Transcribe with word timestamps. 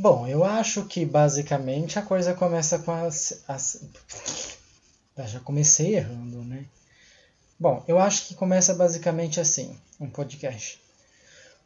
Bom, 0.00 0.28
eu 0.28 0.44
acho 0.44 0.84
que 0.84 1.04
basicamente 1.04 1.98
a 1.98 2.02
coisa 2.02 2.32
começa 2.32 2.78
com 2.78 2.92
as. 2.92 3.42
as... 3.48 3.82
Já 5.26 5.40
comecei 5.40 5.96
errando, 5.96 6.44
né? 6.44 6.66
Bom, 7.58 7.84
eu 7.88 7.98
acho 7.98 8.28
que 8.28 8.36
começa 8.36 8.72
basicamente 8.74 9.40
assim: 9.40 9.76
um 9.98 10.08
podcast. 10.08 10.80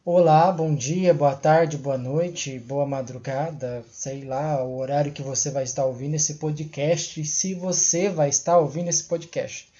Olá, 0.03 0.51
bom 0.51 0.73
dia, 0.73 1.13
boa 1.13 1.35
tarde, 1.35 1.77
boa 1.77 1.95
noite, 1.95 2.57
boa 2.57 2.87
madrugada, 2.87 3.85
sei 3.91 4.25
lá, 4.25 4.63
o 4.63 4.79
horário 4.79 5.13
que 5.13 5.21
você 5.21 5.51
vai 5.51 5.63
estar 5.63 5.85
ouvindo 5.85 6.15
esse 6.15 6.33
podcast, 6.33 7.23
se 7.23 7.53
você 7.53 8.09
vai 8.09 8.29
estar 8.29 8.57
ouvindo 8.57 8.89
esse 8.89 9.03
podcast. 9.03 9.71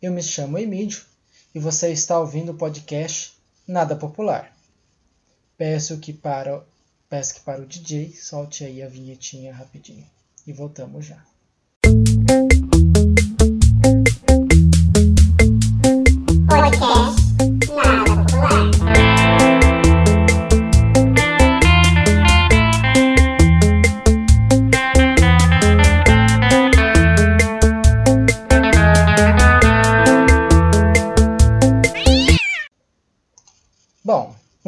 Eu 0.00 0.12
me 0.12 0.22
chamo 0.22 0.58
Emílio 0.58 1.02
e 1.52 1.58
você 1.58 1.90
está 1.90 2.20
ouvindo 2.20 2.52
o 2.52 2.56
podcast 2.56 3.36
Nada 3.66 3.96
Popular. 3.96 4.56
Peço 5.58 5.98
que 5.98 6.12
para, 6.12 6.64
peço 7.14 7.34
que 7.36 7.40
para 7.42 7.62
o 7.62 7.64
DJ 7.64 8.12
solte 8.12 8.64
aí 8.64 8.82
a 8.82 8.88
vinhetinha 8.88 9.54
rapidinho 9.54 10.04
e 10.44 10.52
voltamos 10.52 11.06
já. 11.06 11.22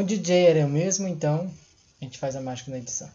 DJ 0.06 0.46
era 0.46 0.58
eu 0.60 0.68
mesmo, 0.68 1.08
então 1.08 1.50
a 2.00 2.04
gente 2.04 2.18
faz 2.18 2.36
a 2.36 2.40
mágica 2.40 2.70
na 2.70 2.78
edição. 2.78 3.10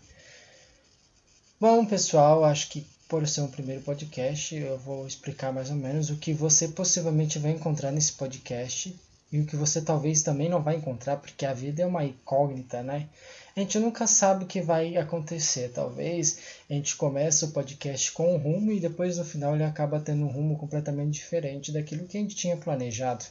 Bom, 1.60 1.86
pessoal, 1.86 2.44
acho 2.44 2.70
que 2.70 2.86
por 3.08 3.28
ser 3.28 3.42
um 3.42 3.52
primeiro 3.52 3.82
podcast, 3.82 4.56
eu 4.56 4.78
vou 4.78 5.06
explicar 5.06 5.52
mais 5.52 5.70
ou 5.70 5.76
menos 5.76 6.10
o 6.10 6.16
que 6.16 6.34
você 6.34 6.70
possivelmente 6.70 7.38
vai 7.38 7.52
encontrar 7.52 7.92
nesse 7.92 8.14
podcast 8.14 8.98
e 9.32 9.40
o 9.40 9.46
que 9.46 9.56
você 9.56 9.82
talvez 9.82 10.24
também 10.24 10.50
não 10.50 10.62
vai 10.62 10.78
encontrar, 10.78 11.18
porque 11.18 11.46
a 11.46 11.54
vida 11.54 11.84
é 11.84 11.86
uma 11.86 12.04
incógnita, 12.04 12.82
né? 12.82 13.08
A 13.56 13.60
gente 13.60 13.78
nunca 13.80 14.08
sabe 14.08 14.46
o 14.46 14.48
que 14.48 14.62
vai 14.62 14.98
acontecer. 14.98 15.70
Talvez 15.74 16.40
a 16.70 16.74
gente 16.74 16.96
comece 16.96 17.46
o 17.46 17.52
podcast 17.52 18.12
com 18.14 18.34
um 18.34 18.38
rumo 18.38 18.72
e 18.72 18.80
depois 18.80 19.18
no 19.18 19.26
final 19.26 19.56
ele 19.56 19.64
acaba 19.64 20.00
tendo 20.00 20.24
um 20.24 20.32
rumo 20.32 20.58
completamente 20.58 21.14
diferente 21.14 21.72
daquilo 21.72 22.08
que 22.08 22.18
a 22.18 22.22
gente 22.22 22.36
tinha 22.36 22.58
planejado. 22.58 23.26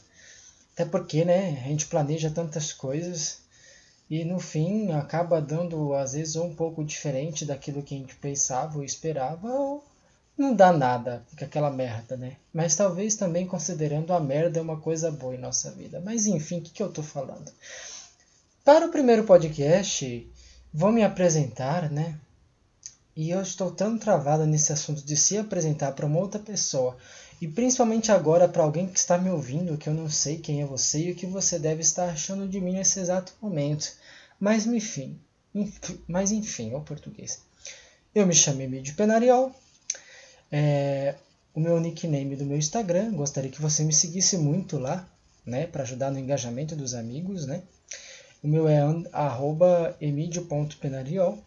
Até 0.75 0.85
porque, 0.85 1.25
né, 1.25 1.63
a 1.65 1.69
gente 1.69 1.87
planeja 1.87 2.31
tantas 2.31 2.73
coisas 2.73 3.39
e 4.11 4.25
no 4.25 4.41
fim 4.41 4.91
acaba 4.91 5.41
dando 5.41 5.95
às 5.95 6.15
vezes 6.15 6.35
um 6.35 6.53
pouco 6.53 6.85
diferente 6.85 7.45
daquilo 7.45 7.83
que 7.83 7.95
a 7.95 7.99
gente 7.99 8.17
pensava 8.17 8.79
ou 8.79 8.85
esperava 8.85 9.49
ou 9.49 9.85
não 10.37 10.55
dá 10.55 10.73
nada, 10.73 11.23
fica 11.29 11.45
aquela 11.45 11.71
merda, 11.71 12.17
né? 12.17 12.37
Mas 12.53 12.75
talvez 12.75 13.15
também 13.15 13.47
considerando 13.47 14.13
a 14.13 14.19
merda 14.19 14.59
é 14.59 14.63
uma 14.63 14.81
coisa 14.81 15.11
boa 15.11 15.35
em 15.35 15.39
nossa 15.39 15.71
vida. 15.71 16.03
Mas 16.05 16.27
enfim, 16.27 16.59
o 16.59 16.63
que, 16.63 16.71
que 16.71 16.83
eu 16.83 16.91
tô 16.91 17.03
falando? 17.03 17.53
Para 18.65 18.87
o 18.87 18.91
primeiro 18.91 19.25
podcast, 19.25 20.27
vou 20.73 20.91
me 20.91 21.05
apresentar, 21.05 21.91
né? 21.91 22.19
E 23.15 23.31
eu 23.31 23.43
estou 23.43 23.71
tão 23.71 23.99
travada 23.99 24.47
nesse 24.47 24.73
assunto 24.73 25.05
de 25.05 25.17
se 25.17 25.37
apresentar 25.37 25.93
para 25.93 26.07
uma 26.07 26.19
outra 26.19 26.41
pessoa 26.41 26.97
e 27.41 27.49
principalmente 27.49 28.13
agora 28.13 28.49
para 28.49 28.63
alguém 28.63 28.87
que 28.87 28.99
está 28.99 29.19
me 29.19 29.31
ouvindo, 29.31 29.77
que 29.77 29.89
eu 29.89 29.95
não 29.95 30.09
sei 30.09 30.39
quem 30.39 30.63
é 30.63 30.67
você 30.67 31.09
e 31.09 31.13
o 31.13 31.15
que 31.15 31.27
você 31.27 31.59
deve 31.59 31.81
estar 31.81 32.11
achando 32.11 32.47
de 32.47 32.61
mim 32.61 32.73
nesse 32.73 33.01
exato 33.01 33.33
momento. 33.41 33.93
Mas 34.41 34.67
enfim, 34.67 35.21
mas 36.09 36.33
enfim, 36.33 36.75
o 36.75 36.81
português. 36.81 37.43
Eu 38.15 38.27
me 38.27 38.35
chamo 38.35 38.63
Emílio 38.63 38.95
Penariol. 38.95 39.55
É, 40.51 41.15
o 41.55 41.61
meu 41.61 41.79
nickname 41.79 42.35
do 42.35 42.45
meu 42.47 42.57
Instagram, 42.57 43.13
gostaria 43.13 43.51
que 43.51 43.61
você 43.61 43.85
me 43.85 43.93
seguisse 43.93 44.39
muito 44.39 44.79
lá, 44.79 45.07
né, 45.45 45.67
para 45.67 45.83
ajudar 45.83 46.11
no 46.11 46.19
engajamento 46.19 46.75
dos 46.75 46.95
amigos, 46.95 47.47
né? 47.47 47.63
O 48.43 48.49
meu 48.49 48.67
é 48.67 48.81
@emidio.penariol. 50.01 51.39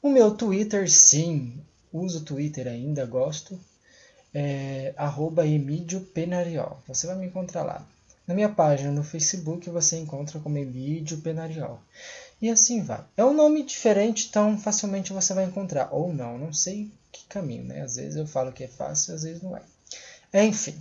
O 0.00 0.08
meu 0.08 0.30
Twitter, 0.30 0.88
sim, 0.88 1.60
uso 1.92 2.22
Twitter 2.24 2.68
ainda, 2.68 3.04
gosto 3.04 3.58
é, 4.32 4.94
arroba 4.96 5.46
Emídio 5.46 6.00
Penariol. 6.00 6.82
Você 6.86 7.06
vai 7.06 7.16
me 7.16 7.26
encontrar 7.26 7.62
lá. 7.62 7.86
Na 8.26 8.34
minha 8.34 8.48
página 8.48 8.92
no 8.92 9.02
Facebook 9.02 9.68
você 9.70 9.98
encontra 9.98 10.38
como 10.38 10.58
Emídio 10.58 11.18
Penariol. 11.18 11.80
E 12.40 12.48
assim 12.48 12.82
vai. 12.82 13.04
É 13.16 13.24
um 13.24 13.34
nome 13.34 13.64
diferente, 13.64 14.28
então 14.28 14.58
facilmente 14.58 15.12
você 15.12 15.34
vai 15.34 15.44
encontrar. 15.44 15.92
Ou 15.92 16.12
não, 16.12 16.38
não 16.38 16.52
sei 16.52 16.90
que 17.10 17.24
caminho, 17.26 17.64
né? 17.64 17.82
Às 17.82 17.96
vezes 17.96 18.16
eu 18.16 18.26
falo 18.26 18.52
que 18.52 18.64
é 18.64 18.68
fácil, 18.68 19.14
às 19.14 19.22
vezes 19.22 19.42
não 19.42 19.56
é. 19.56 19.62
Enfim. 20.44 20.78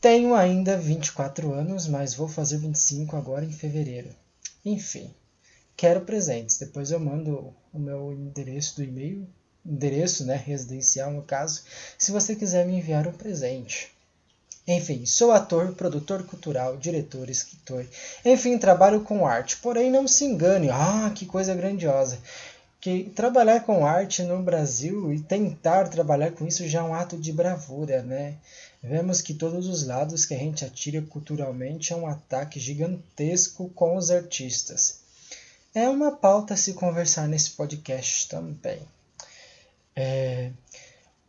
Tenho 0.00 0.34
ainda 0.34 0.76
24 0.76 1.52
anos, 1.52 1.86
mas 1.86 2.14
vou 2.14 2.28
fazer 2.28 2.58
25 2.58 3.16
agora 3.16 3.44
em 3.44 3.52
fevereiro. 3.52 4.14
Enfim. 4.64 5.14
Quero 5.76 6.02
presentes. 6.02 6.58
Depois 6.58 6.90
eu 6.90 7.00
mando 7.00 7.54
o 7.72 7.78
meu 7.78 8.12
endereço 8.12 8.76
do 8.76 8.84
e-mail 8.84 9.26
endereço 9.64 10.24
né, 10.24 10.36
residencial 10.36 11.10
no 11.10 11.22
caso, 11.22 11.62
se 11.98 12.10
você 12.10 12.34
quiser 12.34 12.66
me 12.66 12.78
enviar 12.78 13.06
um 13.06 13.12
presente. 13.12 13.92
Enfim, 14.72 15.04
sou 15.04 15.32
ator, 15.32 15.72
produtor 15.72 16.22
cultural, 16.22 16.76
diretor, 16.76 17.28
escritor. 17.28 17.84
Enfim, 18.24 18.56
trabalho 18.56 19.00
com 19.00 19.26
arte. 19.26 19.56
Porém, 19.56 19.90
não 19.90 20.06
se 20.06 20.24
engane. 20.24 20.70
Ah, 20.70 21.10
que 21.12 21.26
coisa 21.26 21.56
grandiosa. 21.56 22.20
Que 22.80 23.10
trabalhar 23.16 23.64
com 23.64 23.84
arte 23.84 24.22
no 24.22 24.40
Brasil 24.40 25.12
e 25.12 25.18
tentar 25.18 25.88
trabalhar 25.88 26.30
com 26.30 26.46
isso 26.46 26.68
já 26.68 26.78
é 26.78 26.82
um 26.84 26.94
ato 26.94 27.16
de 27.16 27.32
bravura, 27.32 28.00
né? 28.02 28.36
Vemos 28.80 29.20
que 29.20 29.34
todos 29.34 29.66
os 29.66 29.84
lados 29.84 30.24
que 30.24 30.34
a 30.34 30.38
gente 30.38 30.64
atira 30.64 31.02
culturalmente 31.02 31.92
é 31.92 31.96
um 31.96 32.06
ataque 32.06 32.60
gigantesco 32.60 33.70
com 33.70 33.96
os 33.96 34.08
artistas. 34.12 35.00
É 35.74 35.88
uma 35.88 36.12
pauta 36.12 36.54
a 36.54 36.56
se 36.56 36.74
conversar 36.74 37.26
nesse 37.26 37.50
podcast 37.50 38.28
também. 38.28 38.78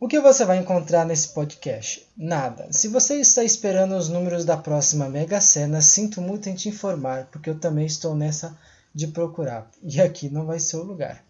O 0.02 0.08
que 0.08 0.18
você 0.18 0.44
vai 0.44 0.58
encontrar 0.58 1.06
nesse 1.06 1.28
podcast? 1.28 2.04
Nada. 2.16 2.66
Se 2.72 2.88
você 2.88 3.20
está 3.20 3.44
esperando 3.44 3.94
os 3.94 4.08
números 4.08 4.44
da 4.44 4.56
próxima 4.56 5.08
Mega 5.08 5.40
Sena, 5.40 5.80
sinto 5.80 6.20
muito 6.20 6.48
em 6.48 6.56
te 6.56 6.68
informar, 6.68 7.26
porque 7.26 7.48
eu 7.48 7.56
também 7.56 7.86
estou 7.86 8.12
nessa 8.12 8.58
de 8.92 9.06
procurar. 9.06 9.70
E 9.80 10.00
aqui 10.00 10.28
não 10.28 10.44
vai 10.44 10.58
ser 10.58 10.78
o 10.78 10.82
lugar. 10.82 11.24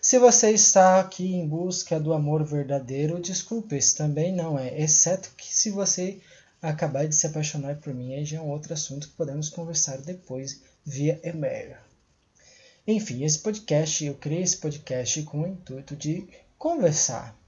Se 0.00 0.18
você 0.18 0.52
está 0.52 1.00
aqui 1.00 1.34
em 1.34 1.46
busca 1.46 2.00
do 2.00 2.14
amor 2.14 2.42
verdadeiro, 2.42 3.20
desculpe, 3.20 3.76
esse 3.76 3.94
também 3.94 4.34
não 4.34 4.58
é. 4.58 4.74
Exceto 4.80 5.30
que 5.36 5.54
se 5.54 5.68
você 5.68 6.18
acabar 6.62 7.06
de 7.06 7.14
se 7.14 7.26
apaixonar 7.26 7.76
por 7.76 7.92
mim, 7.92 8.14
aí 8.14 8.24
já 8.24 8.38
é 8.38 8.40
um 8.40 8.48
outro 8.48 8.72
assunto 8.72 9.06
que 9.06 9.16
podemos 9.16 9.50
conversar 9.50 9.98
depois 9.98 10.62
via 10.82 11.20
e-mail. 11.22 11.76
Enfim, 12.86 13.22
esse 13.22 13.40
podcast, 13.40 14.02
eu 14.02 14.14
criei 14.14 14.42
esse 14.42 14.56
podcast 14.56 15.22
com 15.24 15.42
o 15.42 15.46
intuito 15.46 15.94
de 15.94 16.26
conversar. 16.56 17.43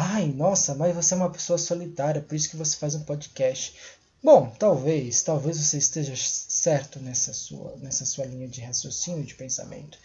Ai, 0.00 0.28
nossa, 0.28 0.76
mas 0.76 0.94
você 0.94 1.12
é 1.12 1.16
uma 1.16 1.28
pessoa 1.28 1.58
solitária, 1.58 2.22
por 2.22 2.36
isso 2.36 2.48
que 2.48 2.56
você 2.56 2.76
faz 2.76 2.94
um 2.94 3.02
podcast. 3.02 3.74
Bom, 4.22 4.48
talvez, 4.56 5.24
talvez 5.24 5.56
você 5.56 5.76
esteja 5.76 6.14
certo 6.14 7.00
nessa 7.00 7.32
sua, 7.32 7.74
nessa 7.82 8.06
sua 8.06 8.24
linha 8.24 8.46
de 8.46 8.60
raciocínio, 8.60 9.24
de 9.24 9.34
pensamento. 9.34 9.98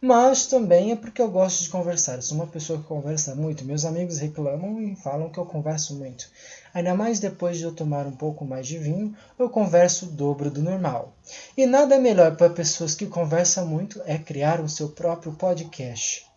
Mas 0.00 0.46
também 0.46 0.92
é 0.92 0.96
porque 0.96 1.20
eu 1.20 1.28
gosto 1.28 1.64
de 1.64 1.68
conversar. 1.68 2.14
Eu 2.14 2.22
sou 2.22 2.36
uma 2.36 2.46
pessoa 2.46 2.78
que 2.78 2.86
conversa 2.86 3.34
muito. 3.34 3.64
Meus 3.64 3.84
amigos 3.84 4.18
reclamam 4.18 4.80
e 4.80 4.94
falam 4.94 5.28
que 5.30 5.38
eu 5.38 5.44
converso 5.44 5.96
muito. 5.96 6.30
Ainda 6.72 6.94
mais 6.94 7.18
depois 7.18 7.58
de 7.58 7.64
eu 7.64 7.74
tomar 7.74 8.06
um 8.06 8.14
pouco 8.14 8.44
mais 8.44 8.68
de 8.68 8.78
vinho, 8.78 9.16
eu 9.36 9.50
converso 9.50 10.06
o 10.06 10.10
dobro 10.10 10.48
do 10.48 10.62
normal. 10.62 11.12
E 11.56 11.66
nada 11.66 11.98
melhor 11.98 12.36
para 12.36 12.50
pessoas 12.50 12.94
que 12.94 13.06
conversam 13.06 13.66
muito 13.66 14.00
é 14.06 14.16
criar 14.16 14.60
o 14.60 14.68
seu 14.68 14.90
próprio 14.90 15.32
podcast. 15.32 16.29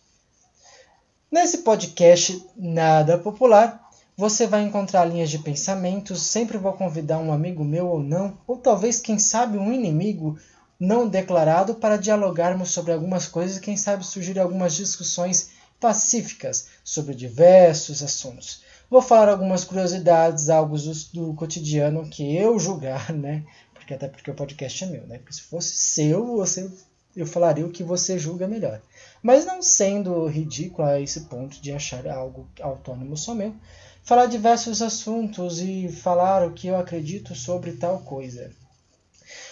Nesse 1.33 1.63
podcast 1.63 2.47
nada 2.55 3.17
popular, 3.17 3.89
você 4.15 4.45
vai 4.45 4.61
encontrar 4.61 5.03
linhas 5.03 5.31
de 5.31 5.39
pensamentos. 5.39 6.21
Sempre 6.21 6.59
vou 6.59 6.73
convidar 6.73 7.17
um 7.17 7.33
amigo 7.33 7.65
meu 7.65 7.87
ou 7.87 8.03
não, 8.03 8.37
ou 8.45 8.55
talvez, 8.55 8.99
quem 8.99 9.17
sabe, 9.17 9.57
um 9.57 9.73
inimigo 9.73 10.37
não 10.79 11.07
declarado 11.07 11.73
para 11.73 11.97
dialogarmos 11.97 12.69
sobre 12.69 12.93
algumas 12.93 13.27
coisas 13.27 13.57
e, 13.57 13.61
quem 13.61 13.75
sabe, 13.75 14.05
surgir 14.05 14.37
algumas 14.37 14.75
discussões 14.75 15.49
pacíficas 15.79 16.67
sobre 16.83 17.15
diversos 17.15 18.03
assuntos. 18.03 18.61
Vou 18.87 19.01
falar 19.01 19.29
algumas 19.29 19.63
curiosidades, 19.63 20.51
algo 20.51 20.77
do, 20.77 20.93
do 21.15 21.33
cotidiano 21.33 22.07
que 22.07 22.37
eu 22.37 22.59
julgar, 22.59 23.09
né? 23.11 23.43
Porque 23.73 23.95
até 23.95 24.07
porque 24.07 24.29
o 24.29 24.35
podcast 24.35 24.83
é 24.83 24.87
meu, 24.87 25.07
né? 25.07 25.17
Porque 25.17 25.33
se 25.33 25.41
fosse 25.41 25.75
seu, 25.75 26.27
você 26.27 26.69
eu 27.15 27.27
falaria 27.27 27.65
o 27.65 27.69
que 27.69 27.83
você 27.83 28.17
julga 28.17 28.47
melhor. 28.47 28.81
Mas 29.23 29.45
não 29.45 29.61
sendo 29.61 30.27
ridículo 30.27 30.85
a 30.85 30.99
esse 30.99 31.21
ponto 31.21 31.61
de 31.61 31.71
achar 31.71 32.05
algo 32.07 32.45
autônomo 32.59 33.15
só 33.15 33.33
meu, 33.33 33.55
falar 34.03 34.25
diversos 34.25 34.81
assuntos 34.81 35.61
e 35.61 35.87
falar 35.87 36.45
o 36.45 36.51
que 36.51 36.67
eu 36.67 36.75
acredito 36.75 37.33
sobre 37.33 37.71
tal 37.71 37.99
coisa. 37.99 38.51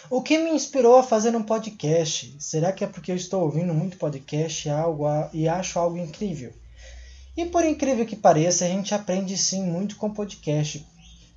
O 0.09 0.21
que 0.21 0.37
me 0.37 0.49
inspirou 0.51 0.97
a 0.97 1.03
fazer 1.03 1.33
um 1.37 1.43
podcast? 1.43 2.35
Será 2.37 2.73
que 2.73 2.83
é 2.83 2.87
porque 2.87 3.13
eu 3.13 3.15
estou 3.15 3.43
ouvindo 3.43 3.73
muito 3.73 3.97
podcast 3.97 4.67
e, 4.67 4.71
algo, 4.71 5.05
e 5.31 5.47
acho 5.47 5.79
algo 5.79 5.97
incrível? 5.97 6.51
E 7.37 7.45
por 7.45 7.63
incrível 7.63 8.05
que 8.05 8.17
pareça, 8.17 8.65
a 8.65 8.67
gente 8.67 8.93
aprende 8.93 9.37
sim 9.37 9.63
muito 9.63 9.95
com 9.95 10.13
podcast. 10.13 10.85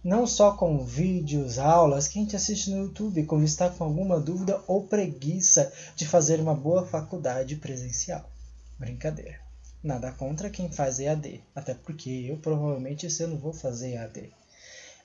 Não 0.05 0.27
só 0.27 0.53
com 0.53 0.85
vídeos, 0.85 1.59
aulas 1.59 2.07
que 2.07 2.19
a 2.19 2.23
gente 2.23 2.37
assiste 2.37 2.69
no 2.69 2.85
YouTube 2.85 3.25
quando 3.25 3.43
está 3.43 3.71
com 3.71 3.85
alguma 3.85 4.21
dúvida 4.21 4.63
ou 4.67 4.87
preguiça 4.87 5.73
de 5.97 6.07
fazer 6.07 6.41
uma 6.41 6.55
boa 6.55 6.87
faculdade 6.87 7.57
presencial. 7.57 8.31
Brincadeira. 8.79 9.41
Nada 9.83 10.13
contra 10.13 10.51
quem 10.51 10.71
faz 10.71 11.01
EAD, 11.01 11.43
até 11.55 11.73
porque 11.73 12.27
eu 12.29 12.37
provavelmente 12.37 13.07
esse 13.07 13.23
ano 13.23 13.39
vou 13.39 13.55
fazer 13.55 13.93
EAD. 13.93 14.31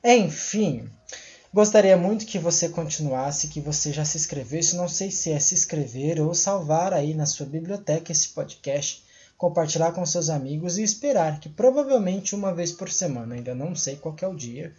Enfim, 0.03 0.89
gostaria 1.53 1.95
muito 1.95 2.25
que 2.25 2.37
você 2.37 2.67
continuasse, 2.67 3.47
que 3.47 3.61
você 3.61 3.93
já 3.93 4.03
se 4.03 4.17
inscrevesse. 4.17 4.75
Não 4.75 4.89
sei 4.89 5.11
se 5.11 5.31
é 5.31 5.39
se 5.39 5.55
inscrever 5.55 6.19
ou 6.19 6.35
salvar 6.35 6.93
aí 6.93 7.13
na 7.13 7.25
sua 7.25 7.45
biblioteca 7.45 8.11
esse 8.11 8.27
podcast 8.29 9.01
compartilhar 9.39 9.93
com 9.93 10.05
seus 10.05 10.29
amigos 10.29 10.77
e 10.77 10.83
esperar 10.83 11.39
que 11.39 11.47
provavelmente 11.47 12.35
uma 12.35 12.53
vez 12.53 12.73
por 12.73 12.91
semana, 12.91 13.35
ainda 13.35 13.55
não 13.55 13.73
sei 13.73 13.95
qual 13.95 14.13
é 14.21 14.27
o 14.27 14.35
dia, 14.35 14.75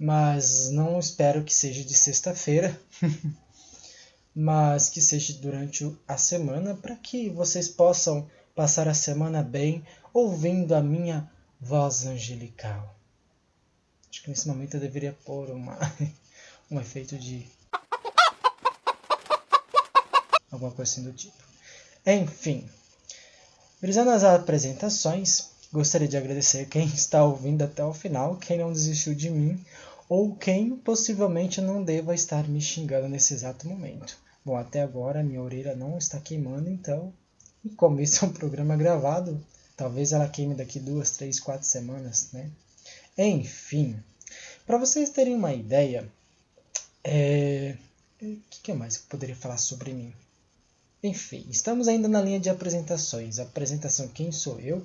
mas 0.00 0.70
não 0.70 0.98
espero 0.98 1.44
que 1.44 1.52
seja 1.52 1.84
de 1.84 1.94
sexta-feira, 1.94 2.80
mas 4.34 4.88
que 4.88 4.98
seja 4.98 5.34
durante 5.34 5.94
a 6.08 6.16
semana 6.16 6.74
para 6.74 6.96
que 6.96 7.28
vocês 7.28 7.68
possam 7.68 8.26
passar 8.54 8.88
a 8.88 8.94
semana 8.94 9.42
bem 9.42 9.84
ouvindo 10.14 10.74
a 10.74 10.80
minha 10.80 11.30
voz 11.60 12.06
angelical. 12.06 12.96
Acho 14.08 14.22
que 14.22 14.30
nesse 14.30 14.48
momento 14.48 14.78
eu 14.78 14.80
deveria 14.80 15.12
pôr 15.12 15.50
uma, 15.50 15.78
um 16.70 16.80
efeito 16.80 17.18
de. 17.18 17.46
alguma 20.50 20.72
coisa 20.72 20.90
assim 20.90 21.04
do 21.04 21.12
tipo. 21.12 21.36
Enfim, 22.06 22.66
Brisando 23.80 24.10
as 24.10 24.24
apresentações, 24.24 25.48
gostaria 25.72 26.06
de 26.08 26.16
agradecer 26.16 26.66
quem 26.66 26.86
está 26.86 27.24
ouvindo 27.24 27.62
até 27.62 27.82
o 27.82 27.94
final, 27.94 28.36
quem 28.36 28.58
não 28.58 28.72
desistiu 28.72 29.14
de 29.14 29.30
mim 29.30 29.62
ou 30.10 30.34
quem 30.34 30.76
possivelmente 30.76 31.60
não 31.60 31.84
deva 31.84 32.12
estar 32.12 32.48
me 32.48 32.60
xingando 32.60 33.08
nesse 33.08 33.32
exato 33.32 33.68
momento. 33.68 34.18
Bom, 34.44 34.56
até 34.56 34.82
agora 34.82 35.22
minha 35.22 35.40
orelha 35.40 35.76
não 35.76 35.96
está 35.96 36.18
queimando, 36.18 36.68
então, 36.68 37.12
e 37.64 37.68
como 37.68 38.00
esse 38.00 38.24
é 38.24 38.26
um 38.26 38.32
programa 38.32 38.76
gravado, 38.76 39.40
talvez 39.76 40.10
ela 40.10 40.28
queime 40.28 40.56
daqui 40.56 40.80
duas, 40.80 41.12
três, 41.12 41.38
quatro 41.38 41.64
semanas, 41.64 42.30
né? 42.32 42.50
Enfim, 43.16 44.02
para 44.66 44.78
vocês 44.78 45.10
terem 45.10 45.36
uma 45.36 45.54
ideia, 45.54 46.10
é... 47.04 47.76
o 48.20 48.36
que 48.50 48.72
mais 48.72 48.96
eu 48.96 49.02
poderia 49.08 49.36
falar 49.36 49.58
sobre 49.58 49.92
mim? 49.92 50.12
Enfim, 51.04 51.46
estamos 51.48 51.86
ainda 51.86 52.08
na 52.08 52.20
linha 52.20 52.40
de 52.40 52.50
apresentações. 52.50 53.38
Apresentação 53.38 54.08
quem 54.08 54.32
sou 54.32 54.58
eu 54.58 54.84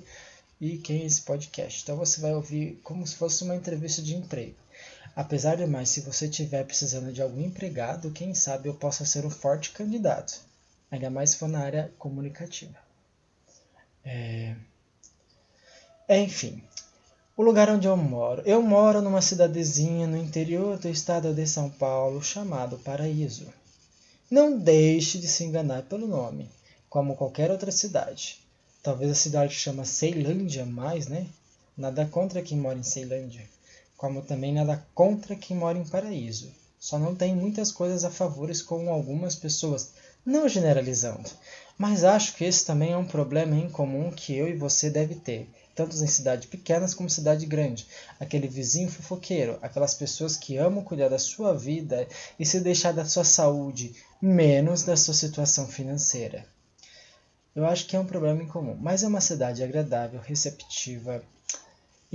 e 0.61 0.77
quem 0.77 1.01
é 1.01 1.05
esse 1.05 1.23
podcast. 1.23 1.81
Então 1.81 1.97
você 1.97 2.21
vai 2.21 2.35
ouvir 2.35 2.79
como 2.83 3.07
se 3.07 3.15
fosse 3.15 3.43
uma 3.43 3.55
entrevista 3.55 4.03
de 4.03 4.15
emprego. 4.15 4.64
Apesar 5.13 5.57
de 5.57 5.65
mais, 5.65 5.89
se 5.89 6.01
você 6.01 6.25
estiver 6.25 6.63
precisando 6.65 7.11
de 7.11 7.21
algum 7.21 7.41
empregado, 7.41 8.11
quem 8.11 8.33
sabe 8.33 8.69
eu 8.69 8.73
possa 8.73 9.05
ser 9.05 9.25
um 9.25 9.29
forte 9.29 9.71
candidato. 9.71 10.39
Ainda 10.89 11.09
mais 11.09 11.31
se 11.31 11.37
for 11.37 11.49
na 11.49 11.59
área 11.59 11.91
comunicativa. 11.97 12.77
É... 14.03 14.55
Enfim, 16.07 16.63
o 17.35 17.43
lugar 17.43 17.69
onde 17.69 17.87
eu 17.87 17.97
moro. 17.97 18.41
Eu 18.45 18.61
moro 18.61 19.01
numa 19.01 19.21
cidadezinha 19.21 20.07
no 20.07 20.15
interior 20.15 20.77
do 20.77 20.87
estado 20.87 21.33
de 21.33 21.45
São 21.45 21.69
Paulo 21.69 22.23
chamado 22.23 22.77
Paraíso. 22.77 23.51
Não 24.31 24.57
deixe 24.57 25.17
de 25.17 25.27
se 25.27 25.43
enganar 25.43 25.83
pelo 25.83 26.07
nome, 26.07 26.49
como 26.89 27.15
qualquer 27.15 27.51
outra 27.51 27.71
cidade. 27.71 28.39
Talvez 28.81 29.11
a 29.11 29.15
cidade 29.15 29.53
chama 29.53 29.83
Ceilândia 29.83 30.65
mais, 30.65 31.07
né? 31.07 31.27
Nada 31.75 32.05
contra 32.05 32.41
quem 32.41 32.57
mora 32.57 32.79
em 32.79 32.83
Ceilândia, 32.83 33.47
como 33.97 34.21
também 34.21 34.53
nada 34.53 34.85
contra 34.93 35.35
quem 35.35 35.57
mora 35.57 35.77
em 35.77 35.87
Paraíso. 35.87 36.53
Só 36.79 36.99
não 36.99 37.15
tem 37.15 37.35
muitas 37.35 37.71
coisas 37.71 38.03
a 38.03 38.11
favor 38.11 38.49
com 38.63 38.89
algumas 38.89 39.35
pessoas, 39.35 39.93
não 40.25 40.47
generalizando. 40.47 41.29
Mas 41.77 42.03
acho 42.03 42.35
que 42.35 42.45
esse 42.45 42.65
também 42.65 42.91
é 42.91 42.97
um 42.97 43.07
problema 43.07 43.55
em 43.55 43.69
comum 43.69 44.11
que 44.11 44.35
eu 44.35 44.47
e 44.47 44.55
você 44.55 44.89
deve 44.89 45.15
ter 45.15 45.49
tanto 45.75 46.01
em 46.01 46.07
cidades 46.07 46.47
pequenas 46.47 46.93
como 46.93 47.09
cidade 47.09 47.45
grande. 47.45 47.85
Aquele 48.17 48.47
vizinho 48.47 48.89
fofoqueiro, 48.89 49.59
aquelas 49.61 49.93
pessoas 49.93 50.37
que 50.37 50.55
amam 50.55 50.83
cuidar 50.83 51.09
da 51.09 51.19
sua 51.19 51.53
vida 51.53 52.07
e 52.39 52.45
se 52.45 52.61
deixar 52.61 52.93
da 52.93 53.03
sua 53.03 53.25
saúde, 53.25 53.93
menos 54.21 54.83
da 54.83 54.95
sua 54.95 55.13
situação 55.13 55.67
financeira. 55.67 56.47
Eu 57.53 57.65
acho 57.65 57.85
que 57.87 57.95
é 57.95 57.99
um 57.99 58.05
problema 58.05 58.41
em 58.41 58.47
comum, 58.47 58.77
mas 58.79 59.03
é 59.03 59.07
uma 59.07 59.21
cidade 59.21 59.63
agradável, 59.63 60.19
receptiva, 60.21 61.21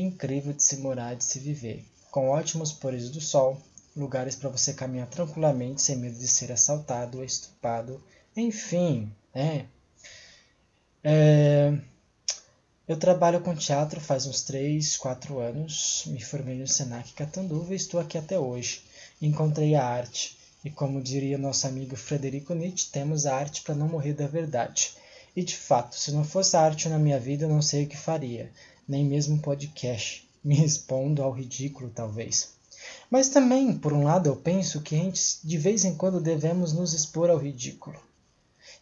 incrível 0.02 0.52
de 0.52 0.62
se 0.62 0.79
morar, 0.79 1.14
de 1.14 1.25
se 1.25 1.38
viver, 1.38 1.85
com 2.11 2.29
ótimos 2.29 2.73
pores 2.73 3.11
do 3.11 3.20
sol, 3.20 3.61
lugares 3.97 4.37
para 4.37 4.50
você 4.50 4.73
caminhar 4.73 5.08
tranquilamente 5.08 5.82
sem 5.82 5.97
medo 5.97 6.19
de 6.19 6.29
ser 6.29 6.52
assaltado 6.52 7.25
estupado, 7.25 8.02
enfim, 8.37 9.12
né? 9.35 9.67
É, 11.02 11.76
eu 12.91 12.97
trabalho 12.97 13.41
com 13.41 13.55
teatro 13.55 14.00
faz 14.00 14.26
uns 14.26 14.43
3, 14.43 14.97
4 14.97 15.38
anos. 15.38 16.02
Me 16.06 16.20
formei 16.20 16.58
no 16.58 16.67
Senac 16.67 17.12
Catanduva 17.12 17.73
e 17.73 17.76
estou 17.76 18.00
aqui 18.00 18.19
até 18.19 18.37
hoje. 18.37 18.82
Encontrei 19.23 19.76
a 19.76 19.85
arte. 19.85 20.37
E 20.64 20.70
como 20.70 21.00
diria 21.00 21.38
nosso 21.38 21.69
amigo 21.69 21.94
Frederico 21.94 22.52
Nietzsche, 22.52 22.91
temos 22.91 23.26
a 23.26 23.37
arte 23.37 23.62
para 23.62 23.76
não 23.76 23.88
morrer 23.88 24.12
da 24.12 24.26
verdade. 24.26 24.93
E 25.37 25.44
de 25.44 25.56
fato, 25.56 25.94
se 25.94 26.11
não 26.11 26.25
fosse 26.25 26.56
a 26.56 26.62
arte 26.62 26.88
na 26.88 26.99
minha 26.99 27.20
vida, 27.20 27.44
eu 27.44 27.49
não 27.49 27.62
sei 27.62 27.85
o 27.85 27.87
que 27.87 27.97
faria. 27.97 28.50
Nem 28.88 29.05
mesmo 29.05 29.38
podcast. 29.38 30.29
Me 30.43 30.65
expondo 30.65 31.23
ao 31.23 31.32
ridículo, 31.32 31.91
talvez. 31.94 32.55
Mas 33.11 33.29
também, 33.29 33.77
por 33.77 33.93
um 33.93 34.05
lado, 34.05 34.29
eu 34.29 34.37
penso 34.37 34.81
que 34.81 34.94
a 34.94 34.99
gente 34.99 35.38
de 35.44 35.59
vez 35.59 35.85
em 35.85 35.94
quando 35.94 36.21
devemos 36.21 36.73
nos 36.73 36.94
expor 36.94 37.29
ao 37.29 37.37
ridículo. 37.37 38.00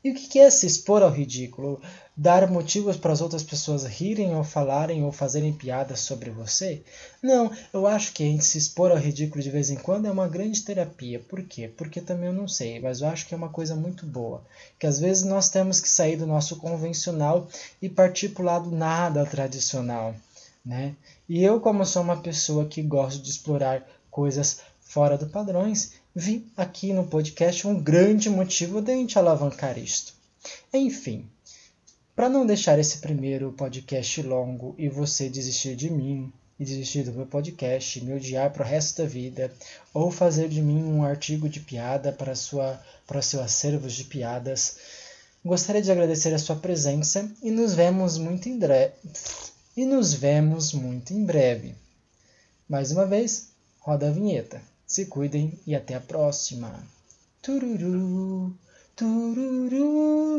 E 0.03 0.11
o 0.11 0.15
que 0.15 0.39
é 0.39 0.51
se 0.51 0.67
expor 0.67 1.03
ao 1.03 1.11
ridículo? 1.11 1.81
Dar 2.17 2.51
motivos 2.51 2.97
para 2.97 3.13
as 3.13 3.21
outras 3.21 3.43
pessoas 3.43 3.85
rirem 3.85 4.35
ou 4.35 4.43
falarem 4.43 5.05
ou 5.05 5.13
fazerem 5.13 5.53
piadas 5.53 6.01
sobre 6.01 6.31
você? 6.31 6.83
Não, 7.23 7.51
eu 7.73 7.87
acho 7.87 8.13
que 8.13 8.23
a 8.23 8.27
gente 8.27 8.45
se 8.45 8.59
expor 8.59 8.91
ao 8.91 8.97
ridículo 8.97 9.43
de 9.43 9.51
vez 9.51 9.71
em 9.71 9.77
quando 9.77 10.07
é 10.07 10.11
uma 10.11 10.29
grande 10.29 10.63
terapia. 10.63 11.21
Por 11.21 11.43
quê? 11.43 11.69
Porque 11.77 12.01
também 12.01 12.27
eu 12.27 12.33
não 12.33 12.49
sei, 12.49 12.81
mas 12.81 13.01
eu 13.01 13.09
acho 13.09 13.27
que 13.27 13.35
é 13.35 13.37
uma 13.37 13.49
coisa 13.49 13.75
muito 13.75 14.05
boa. 14.05 14.43
Que 14.79 14.87
às 14.87 14.99
vezes 14.99 15.25
nós 15.25 15.49
temos 15.49 15.81
que 15.81 15.89
sair 15.89 16.17
do 16.17 16.27
nosso 16.27 16.57
convencional 16.57 17.49
e 17.81 17.89
partir 17.89 18.31
para 18.31 18.43
o 18.43 18.47
lado 18.47 18.71
nada 18.71 19.25
tradicional. 19.25 20.15
Né? 20.65 20.95
E 21.29 21.43
eu, 21.43 21.61
como 21.61 21.87
sou 21.87 22.03
uma 22.03 22.17
pessoa 22.17 22.67
que 22.67 22.83
gosta 22.83 23.23
de 23.23 23.31
explorar 23.31 23.87
coisas 24.11 24.61
fora 24.81 25.19
do 25.19 25.29
padrões, 25.29 25.93
vi 26.15 26.51
aqui 26.57 26.93
no 26.93 27.07
podcast 27.07 27.67
um 27.67 27.81
grande 27.81 28.29
motivo 28.29 28.81
de 28.81 28.93
a 28.93 28.95
gente 28.95 29.19
alavancar 29.19 29.79
isto. 29.79 30.15
Enfim, 30.73 31.29
para 32.15 32.29
não 32.29 32.47
deixar 32.47 32.79
esse 32.79 32.99
primeiro 32.99 33.53
podcast 33.53 34.23
longo 34.23 34.75
e 34.77 34.89
você 34.89 35.29
desistir 35.29 35.77
de 35.77 35.91
mim, 35.91 36.33
e 36.59 36.65
desistir 36.65 37.05
do 37.05 37.13
meu 37.13 37.27
podcast, 37.27 38.01
me 38.01 38.13
odiar 38.13 38.53
para 38.53 38.65
o 38.65 38.69
resto 38.69 39.03
da 39.03 39.09
vida, 39.09 39.53
ou 39.95 40.11
fazer 40.11 40.49
de 40.49 40.61
mim 40.61 40.83
um 40.83 41.05
artigo 41.05 41.49
de 41.49 41.61
piada 41.61 42.13
para, 42.13 42.35
sua, 42.35 42.83
para 43.07 43.23
seu 43.23 43.41
acervo 43.41 43.87
de 43.87 44.05
piadas, 44.05 44.79
gostaria 45.45 45.81
de 45.81 45.93
agradecer 45.93 46.35
a 46.35 46.39
sua 46.39 46.57
presença 46.57 47.31
e 47.43 47.51
nos 47.51 47.75
vemos 47.75 48.19
muito 48.19 48.49
em 48.49 48.59
breve. 48.59 48.95
E 49.77 49.85
nos 49.85 50.13
vemos 50.13 50.73
muito 50.73 51.15
em 51.15 51.25
breve. 51.25 51.77
Mais 52.69 52.91
uma 52.91 53.07
vez, 53.07 53.51
roda 53.79 54.09
a 54.09 54.11
vinheta. 54.11 54.61
Se 54.89 55.05
cuidem 55.05 55.61
e 55.67 55.75
até 55.75 55.95
a 55.97 56.01
próxima. 56.01 56.83
Tururu, 57.43 58.59
tururu, 58.97 60.39